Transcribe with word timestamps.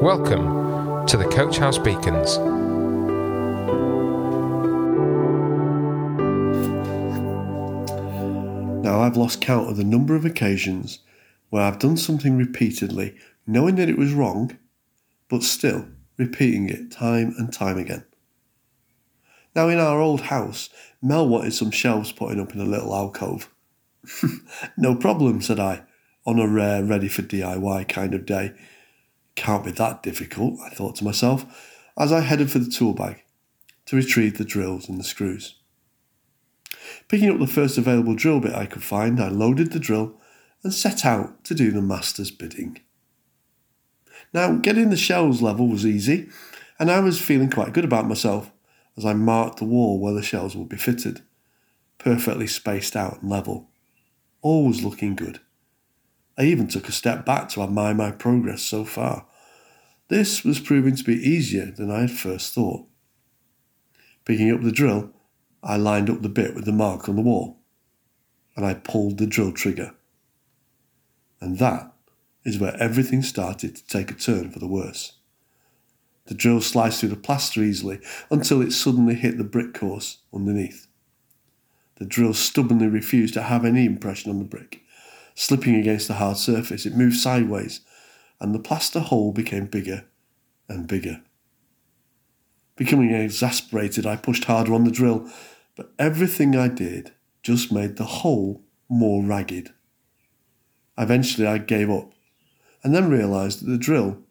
Welcome 0.00 1.06
to 1.06 1.16
the 1.16 1.24
Coach 1.24 1.56
House 1.56 1.78
Beacons. 1.78 2.36
Now, 8.84 9.00
I've 9.00 9.16
lost 9.16 9.40
count 9.40 9.70
of 9.70 9.78
the 9.78 9.84
number 9.84 10.14
of 10.14 10.26
occasions 10.26 10.98
where 11.48 11.62
I've 11.62 11.78
done 11.78 11.96
something 11.96 12.36
repeatedly, 12.36 13.16
knowing 13.46 13.76
that 13.76 13.88
it 13.88 13.96
was 13.96 14.12
wrong, 14.12 14.58
but 15.30 15.42
still 15.42 15.88
repeating 16.18 16.68
it 16.68 16.90
time 16.90 17.34
and 17.38 17.50
time 17.50 17.78
again. 17.78 18.04
Now, 19.54 19.70
in 19.70 19.78
our 19.78 19.98
old 19.98 20.20
house, 20.20 20.68
Mel 21.00 21.26
wanted 21.26 21.54
some 21.54 21.70
shelves 21.70 22.12
putting 22.12 22.38
up 22.38 22.54
in 22.54 22.60
a 22.60 22.66
little 22.66 22.94
alcove. 22.94 23.50
no 24.76 24.94
problem, 24.94 25.40
said 25.40 25.58
I, 25.58 25.84
on 26.26 26.38
a 26.38 26.46
rare, 26.46 26.84
ready 26.84 27.08
for 27.08 27.22
DIY 27.22 27.88
kind 27.88 28.12
of 28.12 28.26
day. 28.26 28.52
Can't 29.36 29.64
be 29.64 29.70
that 29.72 30.02
difficult, 30.02 30.58
I 30.60 30.70
thought 30.70 30.96
to 30.96 31.04
myself, 31.04 31.46
as 31.96 32.10
I 32.10 32.20
headed 32.20 32.50
for 32.50 32.58
the 32.58 32.70
tool 32.70 32.94
bag 32.94 33.22
to 33.86 33.96
retrieve 33.96 34.38
the 34.38 34.44
drills 34.44 34.88
and 34.88 34.98
the 34.98 35.04
screws. 35.04 35.56
Picking 37.08 37.30
up 37.30 37.38
the 37.38 37.46
first 37.46 37.78
available 37.78 38.14
drill 38.14 38.40
bit 38.40 38.54
I 38.54 38.66
could 38.66 38.82
find, 38.82 39.20
I 39.20 39.28
loaded 39.28 39.72
the 39.72 39.78
drill 39.78 40.20
and 40.62 40.74
set 40.74 41.04
out 41.04 41.44
to 41.44 41.54
do 41.54 41.70
the 41.70 41.82
master's 41.82 42.30
bidding. 42.30 42.80
Now, 44.32 44.54
getting 44.54 44.90
the 44.90 44.96
shelves 44.96 45.40
level 45.40 45.68
was 45.68 45.86
easy, 45.86 46.28
and 46.78 46.90
I 46.90 47.00
was 47.00 47.20
feeling 47.20 47.50
quite 47.50 47.72
good 47.72 47.84
about 47.84 48.08
myself 48.08 48.50
as 48.96 49.04
I 49.04 49.12
marked 49.12 49.58
the 49.58 49.64
wall 49.64 50.00
where 50.00 50.14
the 50.14 50.22
shelves 50.22 50.56
would 50.56 50.68
be 50.68 50.76
fitted, 50.76 51.22
perfectly 51.98 52.46
spaced 52.46 52.96
out 52.96 53.22
and 53.22 53.30
level. 53.30 53.70
All 54.42 54.66
was 54.66 54.82
looking 54.82 55.14
good. 55.14 55.40
I 56.38 56.44
even 56.44 56.68
took 56.68 56.88
a 56.88 56.92
step 56.92 57.24
back 57.24 57.48
to 57.50 57.62
admire 57.62 57.94
my 57.94 58.10
progress 58.10 58.62
so 58.62 58.84
far. 58.84 59.26
This 60.08 60.44
was 60.44 60.60
proving 60.60 60.94
to 60.96 61.04
be 61.04 61.14
easier 61.14 61.66
than 61.66 61.90
I 61.90 62.02
had 62.02 62.10
first 62.10 62.54
thought. 62.54 62.86
Picking 64.24 64.52
up 64.52 64.62
the 64.62 64.72
drill, 64.72 65.12
I 65.62 65.76
lined 65.76 66.10
up 66.10 66.22
the 66.22 66.28
bit 66.28 66.54
with 66.54 66.64
the 66.64 66.72
mark 66.72 67.08
on 67.08 67.16
the 67.16 67.22
wall, 67.22 67.58
and 68.54 68.64
I 68.66 68.74
pulled 68.74 69.18
the 69.18 69.26
drill 69.26 69.52
trigger. 69.52 69.94
And 71.40 71.58
that 71.58 71.92
is 72.44 72.58
where 72.58 72.76
everything 72.80 73.22
started 73.22 73.74
to 73.76 73.86
take 73.86 74.10
a 74.10 74.14
turn 74.14 74.50
for 74.50 74.58
the 74.58 74.68
worse. 74.68 75.14
The 76.26 76.34
drill 76.34 76.60
sliced 76.60 77.00
through 77.00 77.10
the 77.10 77.16
plaster 77.16 77.62
easily 77.62 78.00
until 78.30 78.60
it 78.60 78.72
suddenly 78.72 79.14
hit 79.14 79.38
the 79.38 79.44
brick 79.44 79.74
course 79.74 80.18
underneath. 80.34 80.86
The 81.96 82.04
drill 82.04 82.34
stubbornly 82.34 82.88
refused 82.88 83.34
to 83.34 83.42
have 83.42 83.64
any 83.64 83.86
impression 83.86 84.30
on 84.30 84.38
the 84.38 84.44
brick. 84.44 84.82
Slipping 85.36 85.76
against 85.76 86.08
the 86.08 86.14
hard 86.14 86.38
surface, 86.38 86.84
it 86.84 86.96
moved 86.96 87.16
sideways, 87.16 87.82
and 88.40 88.52
the 88.52 88.58
plaster 88.58 88.98
hole 88.98 89.30
became 89.32 89.66
bigger 89.66 90.06
and 90.68 90.88
bigger. 90.88 91.22
Becoming 92.74 93.14
exasperated, 93.14 94.04
I 94.04 94.16
pushed 94.16 94.44
harder 94.44 94.74
on 94.74 94.82
the 94.82 94.90
drill 94.90 95.30
but 95.76 95.92
everything 95.98 96.56
I 96.56 96.68
did 96.68 97.12
just 97.42 97.70
made 97.70 97.96
the 97.96 98.04
hole 98.04 98.62
more 98.88 99.22
ragged. 99.22 99.72
Eventually, 100.98 101.46
I 101.46 101.58
gave 101.58 101.90
up 101.90 102.12
and 102.82 102.94
then 102.94 103.10
realised 103.10 103.60
that 103.60 103.70
the 103.70 103.78
drill, 103.78 104.22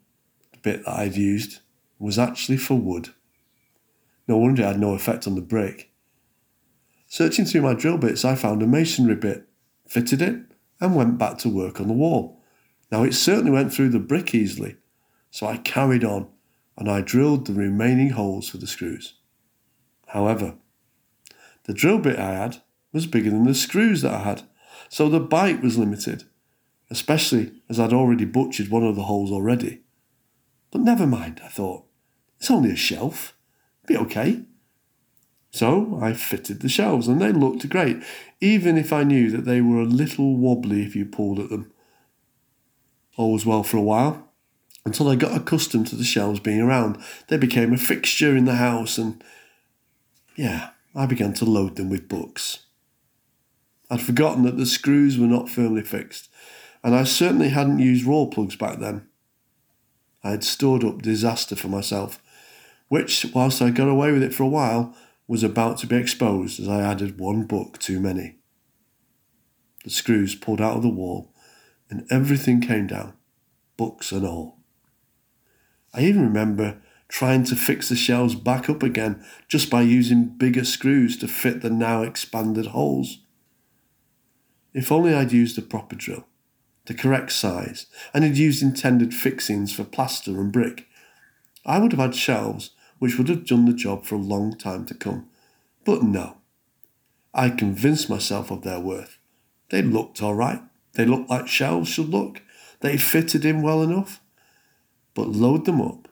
the 0.52 0.58
bit 0.58 0.84
that 0.84 0.92
I'd 0.92 1.16
used, 1.16 1.60
was 1.98 2.18
actually 2.18 2.58
for 2.58 2.74
wood. 2.74 3.10
No 4.26 4.36
wonder 4.36 4.62
it 4.62 4.66
had 4.66 4.80
no 4.80 4.94
effect 4.94 5.26
on 5.26 5.36
the 5.36 5.40
brick. 5.40 5.92
Searching 7.06 7.44
through 7.44 7.62
my 7.62 7.74
drill 7.74 7.96
bits, 7.96 8.24
I 8.24 8.34
found 8.34 8.60
a 8.60 8.66
masonry 8.66 9.14
bit, 9.14 9.46
fitted 9.86 10.20
it, 10.20 10.42
and 10.80 10.94
went 10.94 11.18
back 11.18 11.38
to 11.38 11.48
work 11.48 11.80
on 11.80 11.88
the 11.88 11.94
wall. 11.94 12.42
Now, 12.90 13.02
it 13.02 13.14
certainly 13.14 13.50
went 13.50 13.72
through 13.72 13.90
the 13.90 13.98
brick 13.98 14.34
easily, 14.34 14.76
so 15.30 15.46
I 15.46 15.56
carried 15.58 16.04
on 16.04 16.28
and 16.76 16.90
I 16.90 17.00
drilled 17.00 17.46
the 17.46 17.54
remaining 17.54 18.10
holes 18.10 18.48
for 18.48 18.58
the 18.58 18.66
screws. 18.66 19.14
However, 20.08 20.56
the 21.64 21.74
drill 21.74 21.98
bit 21.98 22.18
I 22.18 22.34
had 22.34 22.62
was 22.92 23.06
bigger 23.06 23.30
than 23.30 23.44
the 23.44 23.54
screws 23.54 24.02
that 24.02 24.14
I 24.14 24.20
had, 24.20 24.42
so 24.88 25.08
the 25.08 25.20
bite 25.20 25.62
was 25.62 25.78
limited, 25.78 26.24
especially 26.90 27.52
as 27.68 27.80
I'd 27.80 27.92
already 27.92 28.24
butchered 28.24 28.68
one 28.68 28.84
of 28.84 28.94
the 28.94 29.04
holes 29.04 29.32
already. 29.32 29.82
But 30.70 30.82
never 30.82 31.06
mind, 31.06 31.40
I 31.44 31.48
thought. 31.48 31.86
It's 32.38 32.50
only 32.50 32.70
a 32.70 32.76
shelf. 32.76 33.34
Be 33.86 33.96
okay. 33.96 34.42
So 35.56 35.98
I 36.02 36.12
fitted 36.12 36.60
the 36.60 36.68
shelves, 36.68 37.08
and 37.08 37.18
they 37.18 37.32
looked 37.32 37.66
great, 37.70 38.02
even 38.42 38.76
if 38.76 38.92
I 38.92 39.04
knew 39.04 39.30
that 39.30 39.46
they 39.46 39.62
were 39.62 39.80
a 39.80 39.86
little 39.86 40.36
wobbly 40.36 40.84
if 40.84 40.94
you 40.94 41.06
pulled 41.06 41.38
at 41.38 41.48
them. 41.48 41.72
All 43.16 43.32
was 43.32 43.46
well 43.46 43.62
for 43.62 43.78
a 43.78 43.82
while, 43.82 44.30
until 44.84 45.08
I 45.08 45.16
got 45.16 45.34
accustomed 45.34 45.86
to 45.86 45.96
the 45.96 46.04
shelves 46.04 46.40
being 46.40 46.60
around. 46.60 47.02
They 47.28 47.38
became 47.38 47.72
a 47.72 47.78
fixture 47.78 48.36
in 48.36 48.44
the 48.44 48.56
house, 48.56 48.98
and 48.98 49.24
yeah, 50.36 50.72
I 50.94 51.06
began 51.06 51.32
to 51.32 51.46
load 51.46 51.76
them 51.76 51.88
with 51.88 52.06
books. 52.06 52.66
I'd 53.90 54.02
forgotten 54.02 54.42
that 54.42 54.58
the 54.58 54.66
screws 54.66 55.16
were 55.16 55.26
not 55.26 55.48
firmly 55.48 55.80
fixed, 55.80 56.28
and 56.84 56.94
I 56.94 57.04
certainly 57.04 57.48
hadn't 57.48 57.78
used 57.78 58.04
Rawlplugs 58.04 58.58
back 58.58 58.78
then. 58.78 59.08
I 60.22 60.32
had 60.32 60.44
stored 60.44 60.84
up 60.84 61.00
disaster 61.00 61.56
for 61.56 61.68
myself, 61.68 62.22
which, 62.88 63.24
whilst 63.34 63.62
I 63.62 63.70
got 63.70 63.88
away 63.88 64.12
with 64.12 64.22
it 64.22 64.34
for 64.34 64.42
a 64.42 64.48
while, 64.48 64.94
was 65.28 65.42
about 65.42 65.78
to 65.78 65.86
be 65.86 65.96
exposed 65.96 66.60
as 66.60 66.68
I 66.68 66.80
added 66.80 67.18
one 67.18 67.44
book 67.44 67.78
too 67.78 68.00
many. 68.00 68.38
The 69.84 69.90
screws 69.90 70.34
pulled 70.34 70.60
out 70.60 70.76
of 70.76 70.82
the 70.82 70.88
wall, 70.88 71.32
and 71.90 72.06
everything 72.10 72.60
came 72.60 72.86
down, 72.86 73.14
books 73.76 74.12
and 74.12 74.26
all. 74.26 74.58
I 75.94 76.02
even 76.02 76.22
remember 76.22 76.80
trying 77.08 77.44
to 77.44 77.56
fix 77.56 77.88
the 77.88 77.96
shelves 77.96 78.34
back 78.34 78.68
up 78.68 78.82
again 78.82 79.24
just 79.48 79.70
by 79.70 79.82
using 79.82 80.24
bigger 80.24 80.64
screws 80.64 81.16
to 81.18 81.28
fit 81.28 81.62
the 81.62 81.70
now 81.70 82.02
expanded 82.02 82.66
holes. 82.66 83.20
If 84.74 84.90
only 84.90 85.14
I'd 85.14 85.32
used 85.32 85.56
a 85.56 85.62
proper 85.62 85.94
drill, 85.94 86.26
the 86.86 86.94
correct 86.94 87.32
size, 87.32 87.86
and 88.12 88.24
had 88.24 88.36
used 88.36 88.62
intended 88.62 89.14
fixings 89.14 89.72
for 89.72 89.84
plaster 89.84 90.32
and 90.40 90.52
brick, 90.52 90.86
I 91.64 91.78
would 91.78 91.92
have 91.92 92.00
had 92.00 92.14
shelves 92.14 92.70
which 92.98 93.18
would 93.18 93.28
have 93.28 93.46
done 93.46 93.64
the 93.64 93.72
job 93.72 94.04
for 94.04 94.14
a 94.14 94.18
long 94.18 94.56
time 94.56 94.86
to 94.86 94.94
come. 94.94 95.28
But 95.84 96.02
no. 96.02 96.38
I 97.34 97.50
convinced 97.50 98.08
myself 98.08 98.50
of 98.50 98.62
their 98.62 98.80
worth. 98.80 99.18
They 99.68 99.82
looked 99.82 100.22
all 100.22 100.34
right. 100.34 100.62
They 100.94 101.04
looked 101.04 101.28
like 101.28 101.48
shelves 101.48 101.90
should 101.90 102.08
look. 102.08 102.40
They 102.80 102.96
fitted 102.96 103.44
in 103.44 103.62
well 103.62 103.82
enough. 103.82 104.20
But 105.14 105.28
load 105.28 105.64
them 105.64 105.80
up 105.80 106.08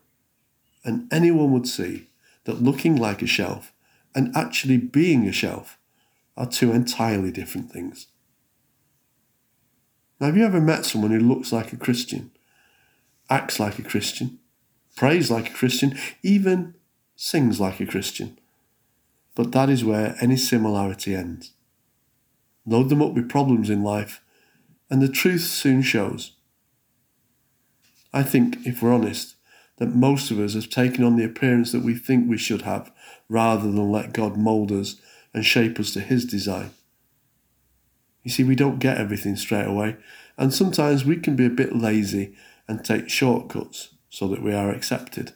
and 0.85 1.11
anyone 1.13 1.51
would 1.53 1.67
see 1.67 2.09
that 2.45 2.63
looking 2.63 2.95
like 2.95 3.23
a 3.23 3.27
shelf 3.27 3.73
and 4.15 4.37
actually 4.37 4.77
being 4.77 5.27
a 5.27 5.33
shelf 5.33 5.79
are 6.37 6.47
two 6.47 6.73
entirely 6.73 7.33
different 7.33 7.73
things. 7.73 8.09
Now, 10.21 10.27
have 10.27 10.37
you 10.37 10.45
ever 10.45 10.61
met 10.61 10.85
someone 10.85 11.11
who 11.11 11.19
looks 11.19 11.53
like 11.53 11.73
a 11.73 11.77
Christian, 11.77 12.31
acts 13.31 13.59
like 13.59 13.79
a 13.79 13.83
Christian, 13.83 14.39
prays 14.97 15.31
like 15.31 15.51
a 15.51 15.55
Christian, 15.55 15.99
even 16.23 16.75
sings 17.17 17.61
like 17.61 17.81
a 17.81 17.87
Christian? 17.87 18.39
But 19.35 19.53
that 19.53 19.69
is 19.69 19.85
where 19.85 20.17
any 20.21 20.37
similarity 20.37 21.15
ends. 21.15 21.53
Load 22.67 22.89
them 22.89 23.03
up 23.03 23.15
with 23.15 23.29
problems 23.29 23.69
in 23.69 23.83
life, 23.83 24.21
and 24.89 25.03
the 25.03 25.09
truth 25.09 25.43
soon 25.43 25.83
shows. 25.83 26.33
I 28.13 28.23
think, 28.23 28.65
if 28.65 28.81
we're 28.81 28.95
honest, 28.95 29.35
that 29.79 29.95
most 29.95 30.31
of 30.31 30.39
us 30.39 30.55
have 30.55 30.71
taken 30.71 31.03
on 31.03 31.17
the 31.17 31.25
appearance 31.25 31.73
that 31.73 31.83
we 31.83 31.95
think 31.95 32.29
we 32.29 32.39
should 32.39 32.63
have 32.63 32.93
rather 33.29 33.63
than 33.63 33.91
let 33.91 34.13
God 34.13 34.37
mould 34.37 34.71
us 34.71 34.97
and 35.33 35.45
shape 35.45 35.81
us 35.81 35.93
to 35.93 36.01
His 36.01 36.25
design. 36.25 36.71
You 38.23 38.31
see, 38.31 38.45
we 38.45 38.55
don't 38.55 38.79
get 38.79 38.99
everything 38.99 39.37
straight 39.37 39.67
away, 39.67 39.97
and 40.39 40.55
sometimes 40.55 41.05
we 41.05 41.17
can 41.17 41.35
be 41.35 41.45
a 41.45 41.51
bit 41.51 41.75
lazy 41.75 42.37
and 42.69 42.85
take 42.85 43.09
shortcuts 43.09 43.94
so 44.15 44.29
that 44.29 44.43
we 44.43 44.53
are 44.55 44.71
accepted. 44.71 45.33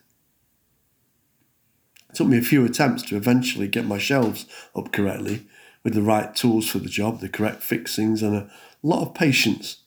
It 2.11 2.15
took 2.15 2.29
me 2.29 2.39
a 2.39 2.43
few 2.43 2.65
attempts 2.65 3.03
to 3.05 3.17
eventually 3.17 3.69
get 3.69 3.85
my 3.85 3.99
shelves 3.99 4.47
up 4.75 4.93
correctly 4.93 5.47
with 5.85 5.95
the 5.95 6.03
right 6.03 6.35
tools 6.35 6.69
for 6.69 6.79
the 6.79 6.89
job, 6.89 7.21
the 7.21 7.29
correct 7.29 7.63
fixings, 7.63 8.23
and 8.23 8.35
a 8.35 8.51
lot 8.83 9.03
of 9.03 9.15
patience. 9.15 9.83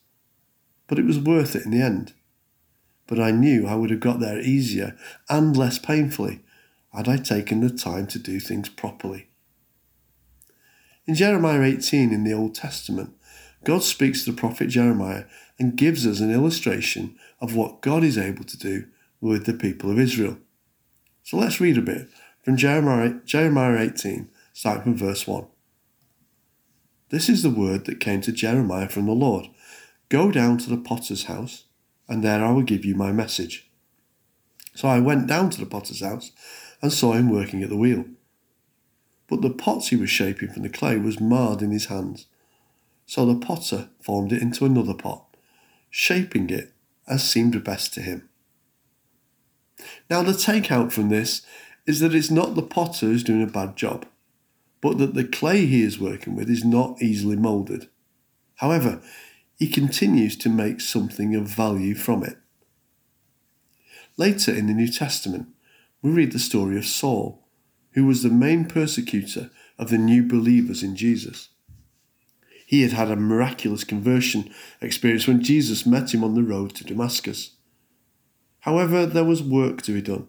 But 0.86 0.98
it 0.98 1.04
was 1.04 1.18
worth 1.18 1.56
it 1.56 1.64
in 1.64 1.70
the 1.70 1.82
end 1.82 2.14
but 3.12 3.20
I 3.20 3.30
knew 3.30 3.66
I 3.66 3.74
would 3.74 3.90
have 3.90 4.00
got 4.00 4.20
there 4.20 4.40
easier 4.40 4.96
and 5.28 5.54
less 5.54 5.78
painfully 5.78 6.40
had 6.94 7.08
I 7.10 7.18
taken 7.18 7.60
the 7.60 7.68
time 7.68 8.06
to 8.06 8.18
do 8.18 8.40
things 8.40 8.70
properly. 8.70 9.28
In 11.06 11.14
Jeremiah 11.14 11.62
18 11.62 12.10
in 12.10 12.24
the 12.24 12.32
Old 12.32 12.54
Testament, 12.54 13.14
God 13.64 13.82
speaks 13.82 14.24
to 14.24 14.32
the 14.32 14.36
prophet 14.36 14.68
Jeremiah 14.68 15.24
and 15.58 15.76
gives 15.76 16.06
us 16.06 16.20
an 16.20 16.32
illustration 16.32 17.16
of 17.40 17.54
what 17.54 17.80
God 17.80 18.02
is 18.02 18.18
able 18.18 18.44
to 18.44 18.58
do 18.58 18.86
with 19.20 19.46
the 19.46 19.54
people 19.54 19.90
of 19.90 19.98
Israel. 19.98 20.38
So 21.22 21.36
let's 21.36 21.60
read 21.60 21.78
a 21.78 21.82
bit 21.82 22.08
from 22.42 22.56
Jeremiah, 22.56 23.14
Jeremiah 23.24 23.78
18, 23.78 24.28
starting 24.52 24.82
from 24.82 24.96
verse 24.96 25.26
1. 25.26 25.46
This 27.10 27.28
is 27.28 27.42
the 27.42 27.50
word 27.50 27.84
that 27.84 28.00
came 28.00 28.20
to 28.22 28.32
Jeremiah 28.32 28.88
from 28.88 29.06
the 29.06 29.12
Lord 29.12 29.48
Go 30.08 30.30
down 30.30 30.58
to 30.58 30.68
the 30.68 30.76
potter's 30.76 31.24
house 31.24 31.64
and 32.06 32.22
there 32.22 32.44
I 32.44 32.50
will 32.50 32.62
give 32.62 32.84
you 32.84 32.94
my 32.94 33.12
message. 33.12 33.70
So 34.74 34.86
I 34.86 35.00
went 35.00 35.26
down 35.26 35.48
to 35.48 35.58
the 35.58 35.64
potter's 35.64 36.02
house 36.02 36.32
and 36.82 36.92
saw 36.92 37.12
him 37.12 37.30
working 37.30 37.62
at 37.62 37.70
the 37.70 37.78
wheel. 37.78 38.04
But 39.26 39.40
the 39.40 39.48
pot 39.48 39.86
he 39.86 39.96
was 39.96 40.10
shaping 40.10 40.50
from 40.50 40.64
the 40.64 40.68
clay 40.68 40.98
was 40.98 41.18
marred 41.18 41.62
in 41.62 41.70
his 41.70 41.86
hands. 41.86 42.26
So 43.12 43.26
the 43.26 43.34
potter 43.34 43.90
formed 44.00 44.32
it 44.32 44.40
into 44.40 44.64
another 44.64 44.94
pot, 44.94 45.36
shaping 45.90 46.48
it 46.48 46.72
as 47.06 47.22
seemed 47.22 47.62
best 47.62 47.92
to 47.92 48.00
him. 48.00 48.30
Now, 50.08 50.22
the 50.22 50.32
takeout 50.32 50.92
from 50.92 51.10
this 51.10 51.42
is 51.86 52.00
that 52.00 52.14
it's 52.14 52.30
not 52.30 52.54
the 52.54 52.62
potter 52.62 53.04
who's 53.04 53.22
doing 53.22 53.42
a 53.42 53.46
bad 53.46 53.76
job, 53.76 54.06
but 54.80 54.96
that 54.96 55.12
the 55.12 55.24
clay 55.24 55.66
he 55.66 55.82
is 55.82 56.00
working 56.00 56.34
with 56.34 56.48
is 56.48 56.64
not 56.64 57.02
easily 57.02 57.36
moulded. 57.36 57.90
However, 58.54 59.02
he 59.58 59.68
continues 59.68 60.34
to 60.38 60.48
make 60.48 60.80
something 60.80 61.34
of 61.34 61.48
value 61.48 61.94
from 61.94 62.24
it. 62.24 62.38
Later 64.16 64.54
in 64.54 64.68
the 64.68 64.72
New 64.72 64.88
Testament, 64.88 65.48
we 66.00 66.12
read 66.12 66.32
the 66.32 66.38
story 66.38 66.78
of 66.78 66.86
Saul, 66.86 67.46
who 67.90 68.06
was 68.06 68.22
the 68.22 68.30
main 68.30 68.64
persecutor 68.64 69.50
of 69.78 69.90
the 69.90 69.98
new 69.98 70.22
believers 70.22 70.82
in 70.82 70.96
Jesus. 70.96 71.50
He 72.72 72.80
had 72.80 72.92
had 72.92 73.10
a 73.10 73.16
miraculous 73.16 73.84
conversion 73.84 74.50
experience 74.80 75.26
when 75.26 75.42
Jesus 75.42 75.84
met 75.84 76.14
him 76.14 76.24
on 76.24 76.34
the 76.34 76.42
road 76.42 76.74
to 76.76 76.84
Damascus. 76.84 77.56
However, 78.60 79.04
there 79.04 79.26
was 79.26 79.42
work 79.42 79.82
to 79.82 79.92
be 79.92 80.00
done, 80.00 80.28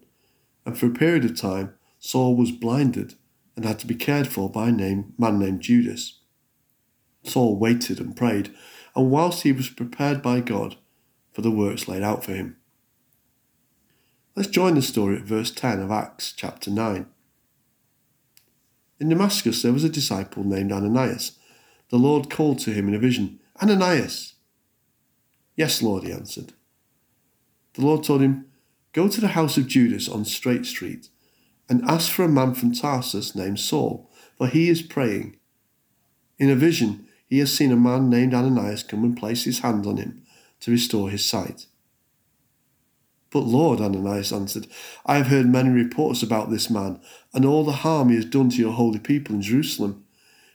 and 0.65 0.77
for 0.77 0.87
a 0.87 0.93
period 0.93 1.23
of 1.23 1.39
time, 1.39 1.73
Saul 1.99 2.35
was 2.35 2.51
blinded 2.51 3.15
and 3.55 3.63
had 3.63 3.79
to 3.79 3.87
be 3.87 3.95
cared 3.95 4.27
for 4.27 4.49
by 4.49 4.67
a 4.67 4.71
name, 4.73 5.13
man 5.17 5.39
named 5.39 5.61
Judas. 5.61 6.19
Saul 7.23 7.57
waited 7.57 8.01
and 8.01 8.13
prayed, 8.13 8.53
and 8.93 9.09
whilst 9.09 9.43
he 9.43 9.53
was 9.53 9.69
prepared 9.69 10.21
by 10.21 10.41
God 10.41 10.75
for 11.31 11.43
the 11.43 11.49
works 11.49 11.87
laid 11.87 12.03
out 12.03 12.25
for 12.25 12.33
him. 12.33 12.57
Let's 14.35 14.49
join 14.49 14.75
the 14.75 14.81
story 14.81 15.15
at 15.15 15.23
verse 15.23 15.49
10 15.49 15.79
of 15.79 15.91
Acts 15.91 16.33
chapter 16.35 16.69
9. 16.69 17.05
In 18.99 19.07
Damascus 19.07 19.61
there 19.61 19.71
was 19.71 19.85
a 19.85 19.89
disciple 19.89 20.43
named 20.43 20.73
Ananias. 20.73 21.39
The 21.93 21.99
Lord 21.99 22.27
called 22.27 22.57
to 22.61 22.71
him 22.71 22.87
in 22.87 22.95
a 22.95 22.97
vision, 22.97 23.39
Ananias! 23.61 24.33
Yes, 25.55 25.83
Lord, 25.83 26.03
he 26.03 26.11
answered. 26.11 26.53
The 27.75 27.85
Lord 27.85 28.03
told 28.03 28.21
him, 28.21 28.47
Go 28.93 29.07
to 29.07 29.21
the 29.21 29.27
house 29.37 29.57
of 29.57 29.67
Judas 29.67 30.09
on 30.09 30.25
Straight 30.25 30.65
Street, 30.65 31.09
and 31.69 31.83
ask 31.83 32.11
for 32.11 32.23
a 32.23 32.27
man 32.27 32.55
from 32.55 32.73
Tarsus 32.73 33.35
named 33.35 33.59
Saul, 33.59 34.09
for 34.39 34.47
he 34.47 34.69
is 34.69 34.81
praying. 34.81 35.37
In 36.39 36.49
a 36.49 36.55
vision, 36.55 37.05
he 37.27 37.37
has 37.37 37.53
seen 37.53 37.71
a 37.71 37.75
man 37.75 38.09
named 38.09 38.33
Ananias 38.33 38.81
come 38.81 39.03
and 39.03 39.15
place 39.15 39.43
his 39.43 39.59
hand 39.59 39.85
on 39.85 39.97
him 39.97 40.23
to 40.61 40.71
restore 40.71 41.11
his 41.11 41.23
sight. 41.23 41.67
But 43.29 43.41
Lord, 43.41 43.79
Ananias 43.79 44.33
answered, 44.33 44.65
I 45.05 45.17
have 45.17 45.27
heard 45.27 45.45
many 45.45 45.69
reports 45.69 46.23
about 46.23 46.49
this 46.49 46.71
man 46.71 46.99
and 47.35 47.45
all 47.45 47.63
the 47.63 47.71
harm 47.71 48.09
he 48.09 48.15
has 48.15 48.25
done 48.25 48.49
to 48.49 48.57
your 48.57 48.73
holy 48.73 48.97
people 48.97 49.35
in 49.35 49.43
Jerusalem. 49.43 50.02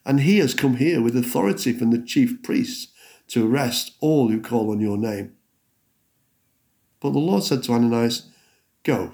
And 0.09 0.21
he 0.21 0.39
has 0.39 0.55
come 0.55 0.77
here 0.77 1.03
with 1.03 1.15
authority 1.15 1.75
from 1.75 1.91
the 1.91 2.03
chief 2.03 2.43
priests 2.43 2.89
to 3.29 3.47
arrest 3.47 3.93
all 4.01 4.31
who 4.31 4.41
call 4.41 4.73
on 4.73 4.81
your 4.81 4.97
name. 4.97 5.35
But 6.99 7.11
the 7.11 7.19
Lord 7.19 7.45
said 7.45 7.63
to 7.65 7.73
Ananias, 7.73 8.31
Go. 8.85 9.13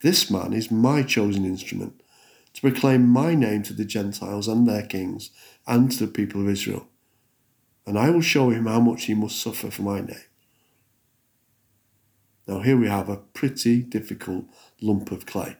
This 0.00 0.30
man 0.30 0.54
is 0.54 0.70
my 0.70 1.02
chosen 1.02 1.44
instrument 1.44 2.02
to 2.54 2.60
proclaim 2.62 3.06
my 3.06 3.34
name 3.34 3.62
to 3.64 3.74
the 3.74 3.84
Gentiles 3.84 4.48
and 4.48 4.66
their 4.66 4.82
kings 4.82 5.30
and 5.66 5.92
to 5.92 6.06
the 6.06 6.10
people 6.10 6.40
of 6.40 6.48
Israel. 6.48 6.88
And 7.86 7.98
I 7.98 8.08
will 8.08 8.22
show 8.22 8.48
him 8.48 8.64
how 8.64 8.80
much 8.80 9.04
he 9.04 9.14
must 9.14 9.40
suffer 9.40 9.70
for 9.70 9.82
my 9.82 10.00
name. 10.00 10.24
Now, 12.46 12.60
here 12.60 12.78
we 12.78 12.88
have 12.88 13.10
a 13.10 13.18
pretty 13.18 13.82
difficult 13.82 14.46
lump 14.80 15.12
of 15.12 15.26
clay, 15.26 15.58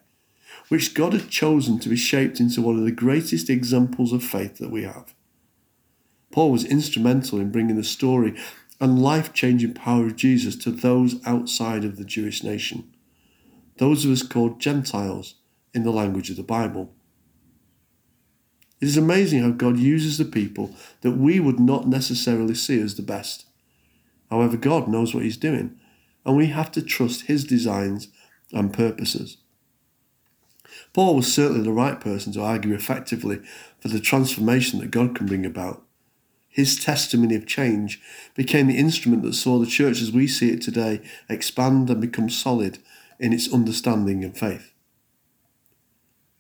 which 0.69 0.95
God 0.95 1.13
had 1.13 1.29
chosen 1.29 1.79
to 1.81 1.89
be 1.89 1.97
shaped 1.97 2.41
into 2.41 2.63
one 2.63 2.79
of 2.79 2.85
the 2.85 2.93
greatest 2.93 3.51
examples 3.51 4.13
of 4.13 4.23
faith 4.23 4.59
that 4.59 4.71
we 4.71 4.83
have. 4.85 5.15
Paul 6.31 6.51
was 6.51 6.65
instrumental 6.65 7.39
in 7.39 7.53
bringing 7.53 7.77
the 7.77 7.85
story 7.85 8.37
and 8.81 9.03
life 9.03 9.33
changing 9.33 9.75
power 9.75 10.07
of 10.07 10.17
Jesus 10.17 10.57
to 10.57 10.71
those 10.71 11.25
outside 11.27 11.85
of 11.85 11.97
the 11.97 12.05
Jewish 12.05 12.43
nation, 12.43 12.93
those 13.79 14.05
of 14.05 14.11
us 14.11 14.23
called 14.23 14.61
Gentiles 14.61 15.35
in 15.75 15.83
the 15.83 15.93
language 15.93 16.31
of 16.31 16.37
the 16.37 16.43
Bible. 16.43 16.95
It 18.81 18.89
is 18.89 18.97
amazing 18.97 19.43
how 19.43 19.51
God 19.51 19.79
uses 19.79 20.19
the 20.19 20.25
people 20.25 20.75
that 21.03 21.13
we 21.13 21.39
would 21.39 21.61
not 21.61 21.87
necessarily 21.87 22.55
see 22.55 22.81
as 22.81 22.97
the 22.97 23.03
best. 23.03 23.47
However, 24.31 24.57
God 24.57 24.89
knows 24.89 25.15
what 25.15 25.23
He's 25.23 25.37
doing 25.37 25.79
and 26.25 26.37
we 26.37 26.47
have 26.47 26.71
to 26.73 26.83
trust 26.83 27.23
his 27.23 27.45
designs 27.45 28.09
and 28.53 28.73
purposes. 28.73 29.39
Paul 30.93 31.17
was 31.17 31.33
certainly 31.33 31.63
the 31.63 31.73
right 31.73 31.99
person 31.99 32.33
to 32.35 32.43
argue 32.43 32.75
effectively 32.75 33.41
for 33.81 33.89
the 33.89 34.01
transformation 34.01 34.79
that 34.81 34.91
God 34.91 35.15
can 35.15 35.27
bring 35.27 35.47
about. 35.47 35.83
His 36.49 36.79
testimony 36.79 37.35
of 37.35 37.47
change 37.47 38.01
became 38.35 38.67
the 38.67 38.77
instrument 38.77 39.23
that 39.23 39.33
saw 39.33 39.59
the 39.59 39.67
church 39.67 40.03
as 40.03 40.13
we 40.13 40.27
see 40.27 40.51
it 40.51 40.61
today 40.61 41.01
expand 41.31 41.89
and 41.89 42.01
become 42.01 42.29
solid 42.29 42.79
in 43.19 43.33
its 43.33 43.51
understanding 43.53 44.23
and 44.23 44.37
faith. 44.37 44.75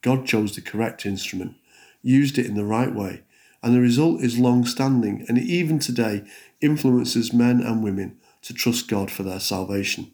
God 0.02 0.26
chose 0.26 0.54
the 0.54 0.60
correct 0.60 1.06
instrument, 1.06 1.54
used 2.02 2.36
it 2.36 2.44
in 2.44 2.56
the 2.56 2.64
right 2.64 2.94
way, 2.94 3.22
and 3.62 3.74
the 3.74 3.80
result 3.80 4.20
is 4.20 4.38
long 4.38 4.66
standing 4.66 5.24
and 5.28 5.38
even 5.38 5.78
today 5.78 6.24
influences 6.60 7.32
men 7.32 7.62
and 7.62 7.82
women 7.82 8.18
to 8.42 8.52
trust 8.52 8.88
God 8.88 9.10
for 9.10 9.22
their 9.22 9.40
salvation. 9.40 10.12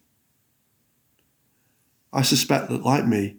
I 2.12 2.22
suspect 2.22 2.68
that, 2.68 2.84
like 2.84 3.06
me, 3.06 3.38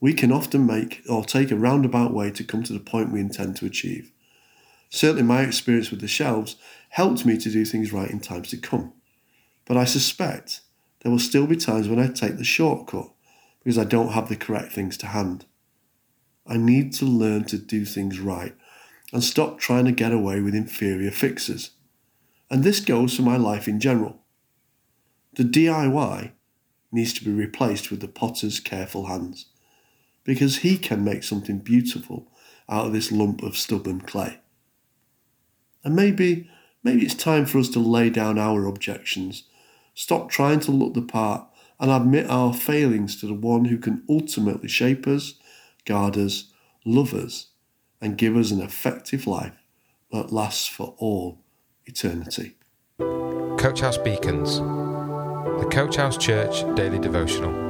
we 0.00 0.12
can 0.12 0.32
often 0.32 0.66
make 0.66 1.02
or 1.08 1.24
take 1.24 1.50
a 1.50 1.56
roundabout 1.56 2.12
way 2.12 2.30
to 2.30 2.44
come 2.44 2.62
to 2.62 2.72
the 2.72 2.80
point 2.80 3.12
we 3.12 3.20
intend 3.20 3.56
to 3.56 3.66
achieve. 3.66 4.12
Certainly, 4.90 5.24
my 5.24 5.42
experience 5.42 5.90
with 5.90 6.00
the 6.00 6.08
shelves 6.08 6.56
helped 6.90 7.26
me 7.26 7.36
to 7.38 7.50
do 7.50 7.64
things 7.64 7.92
right 7.92 8.10
in 8.10 8.20
times 8.20 8.50
to 8.50 8.56
come. 8.56 8.92
But 9.66 9.76
I 9.76 9.84
suspect 9.84 10.60
there 11.00 11.12
will 11.12 11.18
still 11.18 11.46
be 11.46 11.56
times 11.56 11.88
when 11.88 11.98
I 11.98 12.06
take 12.08 12.38
the 12.38 12.44
shortcut 12.44 13.10
because 13.58 13.78
I 13.78 13.84
don't 13.84 14.12
have 14.12 14.28
the 14.28 14.36
correct 14.36 14.72
things 14.72 14.96
to 14.98 15.06
hand. 15.08 15.44
I 16.46 16.56
need 16.56 16.94
to 16.94 17.04
learn 17.04 17.44
to 17.44 17.58
do 17.58 17.84
things 17.84 18.18
right 18.18 18.54
and 19.12 19.22
stop 19.22 19.58
trying 19.58 19.84
to 19.84 19.92
get 19.92 20.12
away 20.12 20.40
with 20.40 20.54
inferior 20.54 21.10
fixes 21.10 21.72
and 22.50 22.64
this 22.64 22.80
goes 22.80 23.14
for 23.14 23.22
my 23.22 23.36
life 23.36 23.68
in 23.68 23.80
general. 23.80 24.16
The 25.34 25.44
DIY 25.44 26.32
needs 26.90 27.12
to 27.14 27.24
be 27.24 27.30
replaced 27.30 27.90
with 27.90 28.00
the 28.00 28.08
potter's 28.08 28.60
careful 28.60 29.06
hands, 29.06 29.46
because 30.28 30.58
he 30.58 30.76
can 30.76 31.02
make 31.02 31.24
something 31.24 31.58
beautiful 31.58 32.30
out 32.68 32.84
of 32.84 32.92
this 32.92 33.10
lump 33.10 33.42
of 33.42 33.56
stubborn 33.56 33.98
clay. 33.98 34.38
And 35.82 35.96
maybe, 35.96 36.50
maybe 36.84 37.06
it's 37.06 37.14
time 37.14 37.46
for 37.46 37.56
us 37.58 37.70
to 37.70 37.78
lay 37.78 38.10
down 38.10 38.38
our 38.38 38.66
objections, 38.66 39.44
stop 39.94 40.28
trying 40.28 40.60
to 40.60 40.70
look 40.70 40.92
the 40.92 41.00
part, 41.00 41.46
and 41.80 41.90
admit 41.90 42.28
our 42.28 42.52
failings 42.52 43.18
to 43.22 43.26
the 43.26 43.32
one 43.32 43.64
who 43.64 43.78
can 43.78 44.04
ultimately 44.06 44.68
shape 44.68 45.06
us, 45.06 45.36
guard 45.86 46.18
us, 46.18 46.52
love 46.84 47.14
us, 47.14 47.46
and 47.98 48.18
give 48.18 48.36
us 48.36 48.50
an 48.50 48.60
effective 48.60 49.26
life 49.26 49.56
that 50.12 50.30
lasts 50.30 50.66
for 50.66 50.94
all 50.98 51.38
eternity. 51.86 52.54
Coach 52.98 53.80
House 53.80 53.96
Beacons, 53.96 54.58
the 54.58 55.68
Coach 55.72 55.96
House 55.96 56.18
Church 56.18 56.64
Daily 56.76 56.98
Devotional. 56.98 57.66